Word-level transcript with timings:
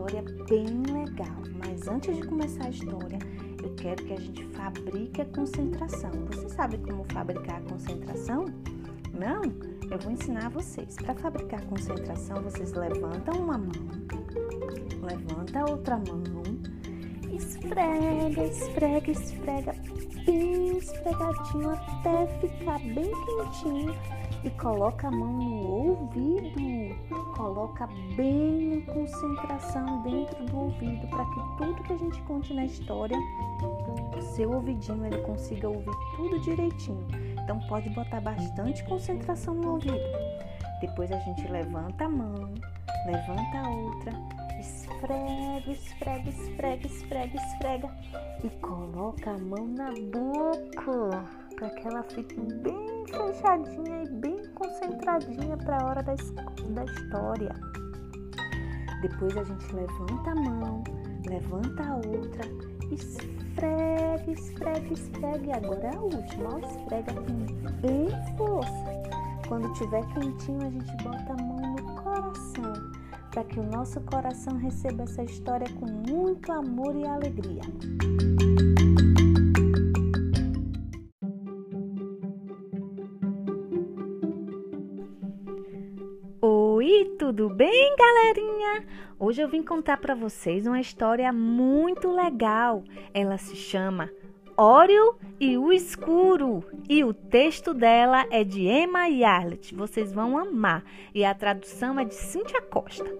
história 0.00 0.24
bem 0.48 0.82
legal. 0.92 1.36
Mas 1.58 1.86
antes 1.86 2.16
de 2.16 2.22
começar 2.22 2.64
a 2.64 2.70
história, 2.70 3.18
eu 3.62 3.74
quero 3.74 4.02
que 4.04 4.12
a 4.14 4.16
gente 4.16 4.44
fabrique 4.46 5.20
a 5.20 5.24
concentração. 5.26 6.10
Você 6.30 6.48
sabe 6.48 6.78
como 6.78 7.04
fabricar 7.12 7.56
a 7.56 7.60
concentração? 7.60 8.46
Não? 9.12 9.42
Eu 9.90 9.98
vou 9.98 10.12
ensinar 10.12 10.48
vocês. 10.50 10.96
Para 10.96 11.14
fabricar 11.14 11.60
a 11.60 11.66
concentração, 11.66 12.42
vocês 12.42 12.72
levantam 12.72 13.34
uma 13.34 13.58
mão, 13.58 13.70
levanta 15.02 15.60
a 15.60 15.70
outra 15.70 15.96
mão, 15.96 16.42
esfrega, 17.30 18.44
esfrega, 18.44 19.10
esfrega, 19.10 19.74
bem 20.24 20.78
esfregadinho 20.78 21.70
até 21.70 22.26
ficar 22.38 22.78
bem 22.78 23.10
quentinho 23.26 23.94
e 24.42 24.50
coloca 24.50 25.08
a 25.08 25.10
mão 25.10 25.32
no 25.32 25.66
ouvido, 25.66 26.96
coloca 27.36 27.86
bem 28.16 28.74
em 28.74 28.80
concentração 28.82 30.02
dentro 30.02 30.44
do 30.46 30.58
ouvido 30.58 31.06
para 31.08 31.24
que 31.26 31.40
tudo 31.58 31.82
que 31.82 31.92
a 31.92 31.96
gente 31.96 32.22
conte 32.22 32.54
na 32.54 32.64
história, 32.64 33.16
o 34.16 34.22
seu 34.22 34.50
ouvidinho 34.52 35.04
ele 35.04 35.18
consiga 35.18 35.68
ouvir 35.68 35.92
tudo 36.16 36.40
direitinho. 36.40 37.06
Então 37.42 37.60
pode 37.68 37.90
botar 37.90 38.20
bastante 38.20 38.82
concentração 38.84 39.54
no 39.54 39.72
ouvido. 39.72 39.98
Depois 40.80 41.12
a 41.12 41.18
gente 41.18 41.46
levanta 41.48 42.04
a 42.04 42.08
mão, 42.08 42.54
levanta 43.04 43.58
a 43.58 43.68
outra, 43.68 44.12
esfrega, 44.58 45.70
esfrega, 45.70 46.28
esfrega, 46.30 46.86
esfrega, 46.86 47.36
esfrega 47.36 47.90
e 48.42 48.48
coloca 48.60 49.32
a 49.32 49.38
mão 49.38 49.66
na 49.66 49.90
boca 50.10 51.39
para 51.60 51.68
que 51.70 51.86
ela 51.86 52.02
fique 52.02 52.40
bem 52.40 53.04
fechadinha 53.06 54.04
e 54.04 54.08
bem 54.08 54.42
concentradinha 54.54 55.56
para 55.58 55.76
a 55.76 55.86
hora 55.86 56.02
da, 56.02 56.14
da 56.14 56.84
história. 56.84 57.54
Depois 59.02 59.36
a 59.36 59.44
gente 59.44 59.74
levanta 59.74 60.30
a 60.30 60.34
mão, 60.34 60.82
levanta 61.28 61.82
a 61.82 61.96
outra, 61.96 62.48
esfrega, 62.90 64.30
esfrega, 64.30 64.92
esfrega. 64.92 65.56
Agora 65.56 65.86
é 65.86 65.96
a 65.96 66.00
última, 66.00 66.54
ó, 66.54 66.58
esfrega 66.58 67.12
com 67.12 67.70
bem 67.82 68.08
força. 68.38 69.00
Quando 69.46 69.70
tiver 69.74 70.04
quentinho, 70.14 70.66
a 70.66 70.70
gente 70.70 71.04
bota 71.04 71.32
a 71.32 71.42
mão 71.42 71.74
no 71.74 72.02
coração, 72.02 72.72
para 73.30 73.44
que 73.44 73.60
o 73.60 73.64
nosso 73.64 74.00
coração 74.02 74.56
receba 74.56 75.02
essa 75.02 75.22
história 75.24 75.66
com 75.74 75.86
muito 75.86 76.50
amor 76.52 76.96
e 76.96 77.06
alegria. 77.06 77.62
Oi, 86.82 87.14
tudo 87.18 87.50
bem, 87.50 87.94
galerinha? 87.94 88.86
Hoje 89.18 89.42
eu 89.42 89.48
vim 89.48 89.62
contar 89.62 89.98
para 89.98 90.14
vocês 90.14 90.66
uma 90.66 90.80
história 90.80 91.30
muito 91.30 92.10
legal. 92.10 92.82
Ela 93.12 93.36
se 93.36 93.54
chama 93.54 94.10
Óreo 94.56 95.14
e 95.38 95.58
o 95.58 95.70
Escuro 95.74 96.64
e 96.88 97.04
o 97.04 97.12
texto 97.12 97.74
dela 97.74 98.24
é 98.30 98.42
de 98.44 98.66
Emma 98.66 99.08
Yarlet. 99.08 99.74
Vocês 99.74 100.10
vão 100.10 100.38
amar 100.38 100.82
e 101.14 101.22
a 101.22 101.34
tradução 101.34 102.00
é 102.00 102.04
de 102.06 102.14
Cíntia 102.14 102.62
Costa. 102.62 103.14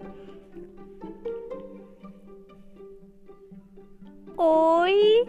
Oi, 4.39 5.29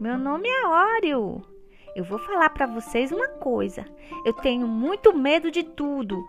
meu 0.00 0.18
nome 0.18 0.48
é 0.48 0.66
Óreo. 0.66 1.40
Eu 1.94 2.02
vou 2.02 2.18
falar 2.18 2.50
para 2.50 2.66
vocês 2.66 3.12
uma 3.12 3.28
coisa. 3.28 3.84
Eu 4.26 4.32
tenho 4.32 4.66
muito 4.66 5.16
medo 5.16 5.52
de 5.52 5.62
tudo 5.62 6.20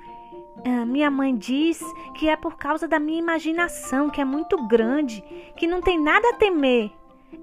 ah, 0.66 0.85
minha 0.85 1.09
mãe 1.09 1.35
diz 1.35 1.81
que 2.16 2.29
é 2.29 2.35
por 2.35 2.57
causa 2.57 2.88
da 2.88 2.99
minha 2.99 3.19
imaginação, 3.19 4.09
que 4.09 4.22
é 4.22 4.25
muito 4.25 4.67
grande, 4.67 5.23
que 5.55 5.66
não 5.66 5.81
tem 5.81 5.99
nada 5.99 6.29
a 6.29 6.33
temer. 6.33 6.91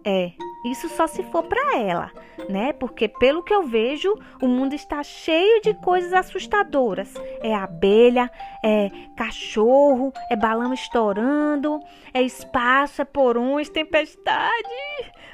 É, 0.05 0.33
isso 0.65 0.89
só 0.89 1.07
se 1.07 1.23
for 1.25 1.43
para 1.45 1.77
ela, 1.79 2.13
né? 2.49 2.73
Porque 2.73 3.09
pelo 3.09 3.43
que 3.43 3.53
eu 3.53 3.65
vejo, 3.65 4.15
o 4.41 4.47
mundo 4.47 4.75
está 4.75 5.03
cheio 5.03 5.61
de 5.63 5.75
coisas 5.75 6.13
assustadoras. 6.13 7.15
É 7.41 7.55
abelha, 7.55 8.31
é 8.63 8.91
cachorro, 9.17 10.13
é 10.31 10.37
balão 10.37 10.73
estourando, 10.73 11.81
é 12.13 12.23
espaço, 12.23 13.03
é 13.03 13.05
porões, 13.05 13.69
tempestade, 13.69 14.69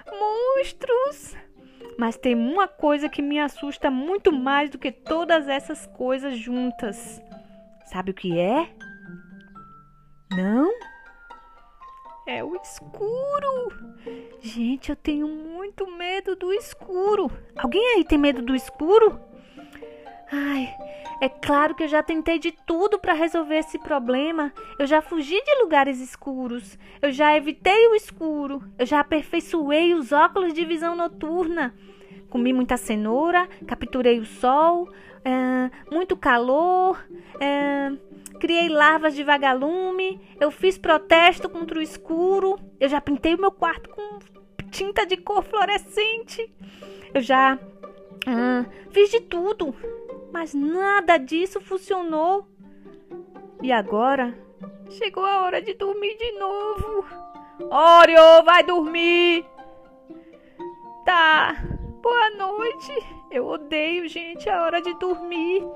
monstros. 0.07 1.37
Mas 1.99 2.17
tem 2.17 2.35
uma 2.35 2.67
coisa 2.67 3.09
que 3.09 3.23
me 3.23 3.39
assusta 3.39 3.91
muito 3.91 4.33
mais 4.33 4.71
do 4.71 4.79
que 4.79 4.91
todas 4.91 5.49
essas 5.49 5.87
coisas 5.87 6.37
juntas. 6.37 7.21
Sabe 7.87 8.11
o 8.11 8.15
que 8.15 8.39
é? 8.39 8.69
Não? 10.31 10.73
É 12.27 12.43
o 12.43 12.57
escuro. 12.57 13.73
Gente, 14.41 14.91
eu 14.91 14.97
tenho 14.97 15.29
muito 15.29 15.87
medo 15.87 16.35
do 16.35 16.53
escuro. 16.53 17.31
Alguém 17.57 17.97
aí 17.97 18.05
tem 18.05 18.19
medo 18.19 18.41
do 18.41 18.55
escuro? 18.55 19.21
Ai, 20.33 20.75
é 21.21 21.29
claro 21.29 21.75
que 21.75 21.83
eu 21.83 21.89
já 21.89 22.03
tentei 22.03 22.39
de 22.39 22.51
tudo 22.51 22.99
para 22.99 23.13
resolver 23.13 23.57
esse 23.57 23.79
problema. 23.79 24.53
Eu 24.79 24.87
já 24.87 25.03
fugi 25.03 25.41
de 25.43 25.63
lugares 25.63 26.01
escuros. 26.01 26.79
Eu 27.01 27.13
já 27.13 27.37
evitei 27.37 27.89
o 27.89 27.95
escuro. 27.95 28.63
Eu 28.79 28.87
já 28.87 29.01
aperfeiçoei 29.01 29.95
os 29.95 30.11
óculos 30.11 30.55
de 30.55 30.65
visão 30.65 30.97
noturna. 30.97 31.75
Comi 32.31 32.53
muita 32.53 32.77
cenoura, 32.77 33.49
capturei 33.67 34.19
o 34.19 34.25
sol, 34.25 34.89
é, 35.25 35.71
muito 35.91 36.17
calor, 36.17 37.03
é, 37.41 37.91
criei 38.39 38.69
larvas 38.69 39.15
de 39.15 39.25
vagalume, 39.25 40.21
eu 40.39 40.51
fiz 40.51 40.77
protesto 40.77 41.49
contra 41.49 41.79
o 41.79 41.83
escuro, 41.83 42.59
eu 42.79 42.89
já 42.89 43.01
pintei 43.01 43.35
o 43.35 43.41
meu 43.41 43.51
quarto 43.51 43.89
com 43.89 44.19
tinta 44.71 45.07
de 45.07 45.17
cor 45.17 45.43
fluorescente, 45.43 46.53
eu 47.15 47.21
já 47.21 47.59
é, 48.27 48.91
fiz 48.91 49.11
de 49.11 49.21
tudo, 49.21 49.75
mas 50.33 50.53
nada 50.53 51.17
disso 51.17 51.61
funcionou. 51.61 52.47
E 53.63 53.73
agora 53.73 54.37
chegou 54.91 55.25
a 55.25 55.43
hora 55.43 55.63
de 55.63 55.75
dormir 55.75 56.17
de 56.19 56.33
novo. 56.33 57.05
Oreo, 57.71 58.45
vai 58.45 58.63
dormir! 58.63 59.47
Tá, 61.05 61.57
boa 62.05 62.31
noite. 62.37 62.93
Eu 63.31 63.47
odeio, 63.47 64.07
gente, 64.07 64.47
a 64.51 64.63
hora 64.63 64.83
de 64.83 64.93
dormir. 64.99 65.67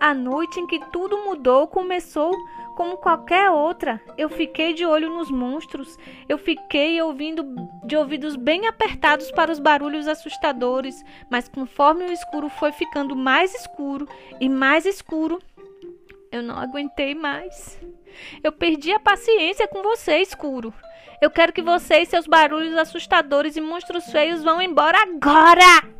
A 0.00 0.14
noite 0.14 0.58
em 0.58 0.66
que 0.66 0.80
tudo 0.90 1.18
mudou 1.18 1.68
começou 1.68 2.34
como 2.74 2.96
qualquer 2.96 3.50
outra. 3.50 4.00
Eu 4.16 4.30
fiquei 4.30 4.72
de 4.72 4.86
olho 4.86 5.10
nos 5.10 5.30
monstros. 5.30 5.98
Eu 6.26 6.38
fiquei 6.38 7.00
ouvindo 7.02 7.44
de 7.84 7.94
ouvidos 7.94 8.36
bem 8.36 8.66
apertados 8.66 9.30
para 9.30 9.52
os 9.52 9.58
barulhos 9.58 10.08
assustadores, 10.08 11.04
mas 11.30 11.46
conforme 11.46 12.06
o 12.06 12.12
escuro 12.12 12.48
foi 12.48 12.72
ficando 12.72 13.14
mais 13.14 13.54
escuro 13.54 14.08
e 14.40 14.48
mais 14.48 14.86
escuro, 14.86 15.38
eu 16.32 16.42
não 16.42 16.56
aguentei 16.56 17.14
mais. 17.14 17.78
Eu 18.42 18.50
perdi 18.50 18.92
a 18.92 19.00
paciência 19.00 19.68
com 19.68 19.82
você, 19.82 20.22
escuro. 20.22 20.72
Eu 21.20 21.30
quero 21.30 21.52
que 21.52 21.62
você 21.62 22.00
e 22.00 22.06
seus 22.06 22.26
barulhos 22.26 22.76
assustadores 22.76 23.56
e 23.56 23.60
monstros 23.60 24.04
feios 24.10 24.42
vão 24.42 24.60
embora 24.60 24.98
agora! 25.02 25.96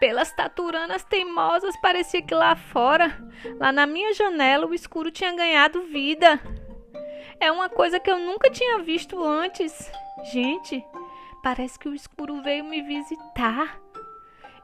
Pelas 0.00 0.30
taturanas 0.32 1.02
teimosas, 1.04 1.76
parecia 1.80 2.22
que 2.22 2.34
lá 2.34 2.54
fora, 2.54 3.18
lá 3.58 3.72
na 3.72 3.84
minha 3.84 4.14
janela, 4.14 4.64
o 4.64 4.72
escuro 4.72 5.10
tinha 5.10 5.34
ganhado 5.34 5.82
vida. 5.82 6.40
É 7.40 7.50
uma 7.50 7.68
coisa 7.68 7.98
que 7.98 8.10
eu 8.10 8.18
nunca 8.18 8.48
tinha 8.48 8.78
visto 8.78 9.22
antes. 9.22 9.90
Gente, 10.32 10.84
parece 11.42 11.78
que 11.78 11.88
o 11.88 11.94
escuro 11.94 12.40
veio 12.42 12.64
me 12.64 12.80
visitar. 12.80 13.80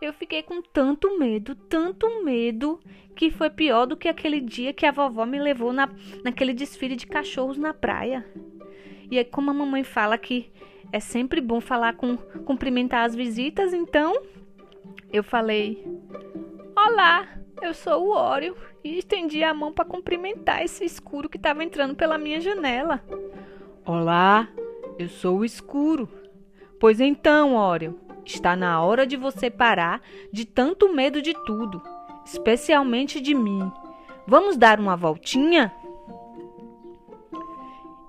Eu 0.01 0.13
fiquei 0.13 0.43
com 0.43 0.63
tanto 0.63 1.19
medo, 1.19 1.55
tanto 1.55 2.23
medo, 2.23 2.81
que 3.17 3.31
foi 3.31 3.51
pior 3.51 3.87
do 3.87 3.97
que 3.97 4.09
aquele 4.09 4.41
dia 4.41 4.73
que 4.73 4.87
a 4.87 4.93
vovó 4.93 5.25
me 5.25 5.39
levou 5.39 5.73
na, 5.73 5.89
naquele 6.23 6.53
desfile 6.53 6.95
de 6.95 7.07
cachorros 7.07 7.57
na 7.57 7.73
praia. 7.73 8.25
E 9.11 9.19
é 9.19 9.25
como 9.25 9.51
a 9.51 9.55
mamãe 9.55 9.85
fala 9.85 10.17
que 10.19 10.51
é 10.93 11.01
sempre 11.01 11.41
bom 11.41 11.61
falar 11.61 11.95
com 11.95 12.17
cumprimentar 12.17 13.05
as 13.05 13.15
visitas, 13.15 13.73
então 13.73 14.23
eu 15.13 15.23
falei: 15.23 15.85
Olá, 16.77 17.29
eu 17.61 17.73
sou 17.73 18.09
o 18.09 18.11
Óreo 18.11 18.57
e 18.83 18.99
estendi 18.99 19.43
a 19.43 19.55
mão 19.55 19.73
para 19.73 19.85
cumprimentar 19.85 20.63
esse 20.63 20.85
escuro 20.85 21.29
que 21.29 21.37
estava 21.37 21.65
entrando 21.65 21.95
pela 21.95 22.19
minha 22.19 22.41
janela. 22.41 23.03
Olá, 23.85 24.49
eu 24.99 25.09
sou 25.09 25.39
o 25.39 25.45
escuro. 25.45 26.09
Pois 26.79 27.01
então, 27.01 27.55
Óreo, 27.55 27.99
está 28.25 28.55
na 28.55 28.83
hora 28.83 29.07
de 29.07 29.17
você 29.17 29.51
parar 29.51 30.03
de 30.33 30.45
tanto 30.45 30.93
medo 30.93 31.23
de 31.23 31.35
tudo, 31.45 31.83
especialmente 32.25 33.21
de 33.21 33.35
mim. 33.35 33.71
Vamos 34.27 34.57
dar 34.57 34.81
uma 34.81 34.97
voltinha? 34.97 35.73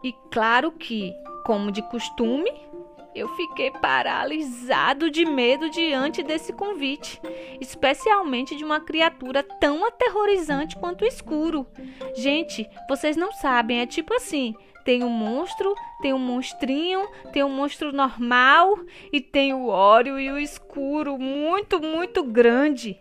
E 0.05 0.13
claro 0.29 0.71
que, 0.71 1.15
como 1.43 1.71
de 1.71 1.81
costume, 1.81 2.51
eu 3.15 3.27
fiquei 3.29 3.71
paralisado 3.71 5.09
de 5.09 5.25
medo 5.25 5.67
diante 5.67 6.21
desse 6.21 6.53
convite, 6.53 7.19
especialmente 7.59 8.55
de 8.55 8.63
uma 8.63 8.79
criatura 8.79 9.41
tão 9.41 9.83
aterrorizante 9.83 10.75
quanto 10.75 11.01
o 11.01 11.07
escuro. 11.07 11.65
Gente, 12.15 12.69
vocês 12.87 13.17
não 13.17 13.31
sabem, 13.31 13.79
é 13.79 13.87
tipo 13.87 14.13
assim: 14.13 14.53
Tem 14.83 15.03
um 15.03 15.09
monstro, 15.09 15.73
tem 16.03 16.13
um 16.13 16.19
monstrinho, 16.19 17.07
tem 17.33 17.43
um 17.43 17.49
monstro 17.49 17.91
normal 17.91 18.77
e 19.11 19.19
tem 19.19 19.55
o 19.55 19.69
óleo 19.69 20.19
e 20.19 20.31
o 20.31 20.37
escuro, 20.37 21.17
muito, 21.17 21.81
muito 21.81 22.23
grande. 22.23 22.99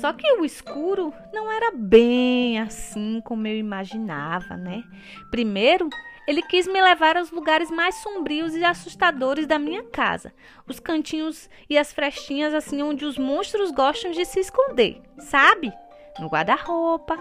Só 0.00 0.12
que 0.12 0.30
o 0.34 0.44
escuro 0.44 1.12
não 1.32 1.50
era 1.50 1.72
bem 1.72 2.60
assim 2.60 3.20
como 3.24 3.46
eu 3.46 3.56
imaginava, 3.56 4.56
né? 4.56 4.84
Primeiro, 5.30 5.88
ele 6.26 6.42
quis 6.42 6.66
me 6.66 6.82
levar 6.82 7.16
aos 7.16 7.30
lugares 7.30 7.70
mais 7.70 7.94
sombrios 7.96 8.54
e 8.54 8.64
assustadores 8.64 9.46
da 9.46 9.58
minha 9.58 9.84
casa, 9.84 10.34
os 10.66 10.80
cantinhos 10.80 11.48
e 11.70 11.78
as 11.78 11.92
frestinhas 11.92 12.52
assim 12.52 12.82
onde 12.82 13.04
os 13.04 13.16
monstros 13.16 13.70
gostam 13.70 14.10
de 14.10 14.24
se 14.24 14.40
esconder, 14.40 15.00
sabe? 15.18 15.72
No 16.18 16.28
guarda-roupa, 16.28 17.16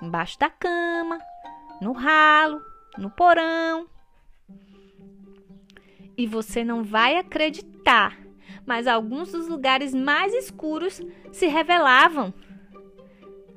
embaixo 0.00 0.38
da 0.38 0.48
cama, 0.48 1.18
no 1.80 1.92
ralo, 1.92 2.62
no 2.96 3.10
porão. 3.10 3.86
E 6.16 6.26
você 6.26 6.62
não 6.62 6.84
vai 6.84 7.16
acreditar, 7.16 8.16
mas 8.66 8.86
alguns 8.86 9.32
dos 9.32 9.48
lugares 9.48 9.94
mais 9.94 10.32
escuros 10.34 11.00
se 11.32 11.46
revelavam. 11.46 12.32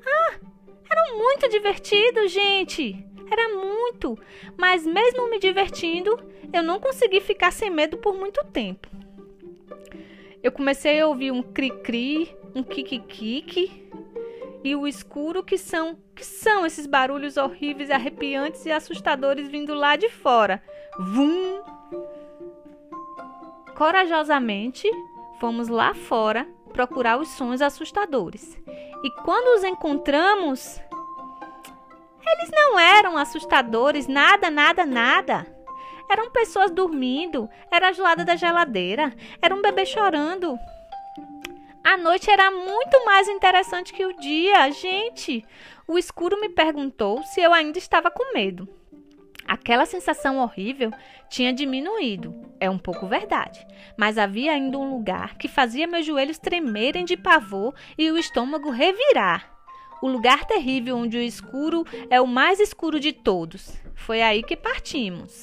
Ah, 0.06 0.34
eram 0.90 1.18
muito 1.18 1.48
divertidos, 1.48 2.30
gente! 2.30 3.04
Era 3.30 3.54
muito, 3.54 4.18
mas 4.56 4.86
mesmo 4.86 5.28
me 5.28 5.38
divertindo, 5.38 6.18
eu 6.52 6.62
não 6.62 6.80
consegui 6.80 7.20
ficar 7.20 7.52
sem 7.52 7.70
medo 7.70 7.98
por 7.98 8.14
muito 8.14 8.42
tempo. 8.46 8.88
Eu 10.42 10.50
comecei 10.50 11.00
a 11.00 11.06
ouvir 11.06 11.30
um 11.30 11.42
cri-cri, 11.42 12.34
um 12.54 12.62
kiki-kiki 12.62 13.90
e 14.64 14.74
o 14.74 14.86
escuro 14.86 15.42
que 15.42 15.58
são 15.58 15.96
que 16.14 16.24
são 16.24 16.66
esses 16.66 16.84
barulhos 16.84 17.36
horríveis, 17.36 17.90
arrepiantes 17.90 18.66
e 18.66 18.72
assustadores 18.72 19.48
vindo 19.48 19.72
lá 19.72 19.94
de 19.94 20.08
fora. 20.08 20.60
Vum! 20.98 21.62
Corajosamente, 23.78 24.90
fomos 25.38 25.68
lá 25.68 25.94
fora 25.94 26.48
procurar 26.72 27.16
os 27.16 27.28
sons 27.28 27.62
assustadores. 27.62 28.58
E 29.04 29.10
quando 29.22 29.56
os 29.56 29.62
encontramos, 29.62 30.80
eles 32.26 32.50
não 32.50 32.76
eram 32.76 33.16
assustadores, 33.16 34.08
nada, 34.08 34.50
nada, 34.50 34.84
nada. 34.84 35.46
Eram 36.10 36.28
pessoas 36.28 36.72
dormindo, 36.72 37.48
era 37.70 37.90
a 37.90 37.92
gelada 37.92 38.24
da 38.24 38.34
geladeira, 38.34 39.14
era 39.40 39.54
um 39.54 39.62
bebê 39.62 39.86
chorando. 39.86 40.58
A 41.84 41.96
noite 41.96 42.28
era 42.28 42.50
muito 42.50 43.04
mais 43.06 43.28
interessante 43.28 43.92
que 43.92 44.04
o 44.04 44.16
dia, 44.18 44.72
gente. 44.72 45.46
O 45.86 45.96
escuro 45.96 46.40
me 46.40 46.48
perguntou 46.48 47.22
se 47.22 47.40
eu 47.40 47.54
ainda 47.54 47.78
estava 47.78 48.10
com 48.10 48.34
medo. 48.34 48.68
Aquela 49.48 49.86
sensação 49.86 50.38
horrível 50.38 50.92
tinha 51.30 51.54
diminuído, 51.54 52.34
é 52.60 52.68
um 52.68 52.78
pouco 52.78 53.06
verdade, 53.06 53.66
mas 53.96 54.18
havia 54.18 54.52
ainda 54.52 54.76
um 54.76 54.90
lugar 54.90 55.38
que 55.38 55.48
fazia 55.48 55.86
meus 55.86 56.04
joelhos 56.04 56.38
tremerem 56.38 57.04
de 57.04 57.16
pavor 57.16 57.74
e 57.96 58.10
o 58.10 58.18
estômago 58.18 58.70
revirar 58.70 59.58
o 60.00 60.08
lugar 60.08 60.44
terrível 60.44 60.96
onde 60.96 61.16
o 61.16 61.22
escuro 61.22 61.84
é 62.10 62.20
o 62.20 62.26
mais 62.26 62.60
escuro 62.60 63.00
de 63.00 63.12
todos. 63.12 63.76
Foi 63.94 64.22
aí 64.22 64.42
que 64.42 64.56
partimos. 64.56 65.42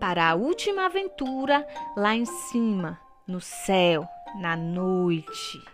Para 0.00 0.30
a 0.30 0.34
última 0.34 0.86
aventura 0.86 1.66
lá 1.96 2.14
em 2.14 2.24
cima, 2.24 2.98
no 3.26 3.40
céu, 3.40 4.06
na 4.40 4.56
noite. 4.56 5.71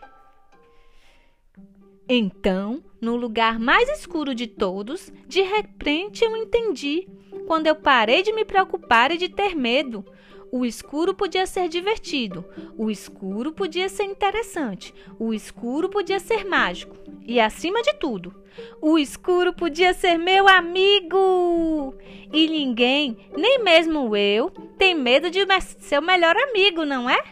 Então, 2.09 2.83
no 3.01 3.17
lugar 3.17 3.59
mais 3.59 3.87
escuro 3.91 4.35
de 4.35 4.47
todos, 4.47 5.13
de 5.27 5.43
repente 5.43 6.25
eu 6.25 6.35
entendi, 6.37 7.07
quando 7.47 7.67
eu 7.67 7.75
parei 7.75 8.23
de 8.23 8.33
me 8.33 8.47
preocupar 8.47 9.13
e 9.13 9.19
de 9.19 9.29
ter 9.29 9.55
medo, 9.55 10.03
o 10.51 10.65
escuro 10.65 11.13
podia 11.13 11.47
ser 11.47 11.69
divertido, 11.69 12.43
o 12.79 12.91
escuro 12.91 13.53
podia 13.53 13.91
ser 13.91 14.05
interessante, 14.05 14.95
o 15.19 15.35
escuro 15.35 15.91
podia 15.91 16.19
ser 16.19 16.47
mágico 16.47 16.97
e, 17.27 17.39
acima 17.39 17.83
de 17.83 17.93
tudo, 17.95 18.35
o 18.81 18.99
escuro 18.99 19.53
podia 19.53 19.93
ser 19.93 20.17
meu 20.17 20.49
amigo! 20.49 21.95
E 22.33 22.49
ninguém, 22.49 23.19
nem 23.37 23.63
mesmo 23.63 24.17
eu, 24.17 24.49
tem 24.79 24.95
medo 24.95 25.31
de 25.31 25.41
ser 25.79 25.99
o 25.99 26.03
melhor 26.03 26.35
amigo, 26.37 26.87
não 26.87 27.09
é? 27.09 27.23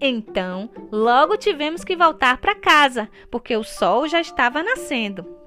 Então, 0.00 0.70
logo 0.92 1.36
tivemos 1.36 1.82
que 1.82 1.96
voltar 1.96 2.38
para 2.38 2.54
casa, 2.54 3.08
porque 3.30 3.56
o 3.56 3.64
sol 3.64 4.06
já 4.06 4.20
estava 4.20 4.62
nascendo 4.62 5.38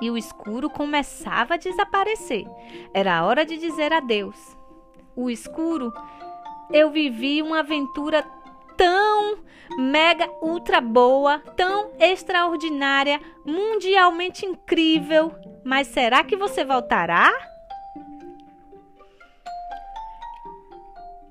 e 0.00 0.10
o 0.10 0.18
escuro 0.18 0.68
começava 0.68 1.54
a 1.54 1.58
desaparecer. 1.58 2.44
Era 2.92 3.24
hora 3.24 3.44
de 3.44 3.56
dizer 3.56 3.92
adeus. 3.92 4.56
O 5.14 5.30
escuro 5.30 5.92
eu 6.72 6.90
vivi 6.90 7.42
uma 7.42 7.60
aventura 7.60 8.24
tão 8.76 9.38
mega 9.78 10.28
ultra 10.40 10.80
boa, 10.80 11.38
tão 11.56 11.92
extraordinária, 12.00 13.20
mundialmente 13.44 14.44
incrível. 14.44 15.32
Mas 15.64 15.86
será 15.86 16.24
que 16.24 16.36
você 16.36 16.64
voltará? 16.64 17.30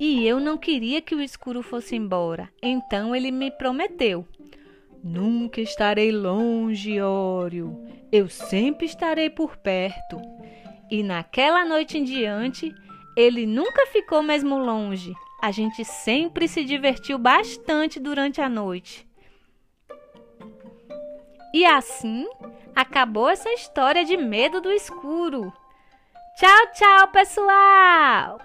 E 0.02 0.26
eu 0.26 0.40
não 0.40 0.58
queria 0.58 1.02
que 1.02 1.14
o 1.14 1.22
escuro 1.22 1.62
fosse 1.62 1.96
embora. 1.96 2.50
Então 2.62 3.16
ele 3.16 3.32
me 3.32 3.52
prometeu: 3.52 4.28
Nunca 5.04 5.62
estarei 5.62 6.12
longe, 6.12 7.00
Ório. 7.00 7.86
Eu 8.12 8.28
sempre 8.28 8.88
estarei 8.88 9.30
por 9.30 9.58
perto. 9.58 10.20
E 10.90 11.04
naquela 11.04 11.64
noite 11.64 11.98
em 11.98 12.04
diante, 12.04 12.74
ele 13.16 13.46
nunca 13.46 13.86
ficou 13.88 14.24
mesmo 14.24 14.58
longe 14.58 15.14
a 15.42 15.50
gente 15.50 15.84
sempre 15.84 16.48
se 16.48 16.64
divertiu 16.64 17.18
bastante 17.18 18.00
durante 18.00 18.40
a 18.40 18.48
noite. 18.48 19.10
E 21.52 21.66
assim 21.66 22.30
acabou 22.76 23.28
essa 23.28 23.52
história 23.52 24.06
de 24.06 24.16
medo 24.16 24.62
do 24.62 24.72
escuro. 24.72 25.52
Tchau, 26.38 26.72
tchau, 26.74 27.08
pessoal! 27.08 28.40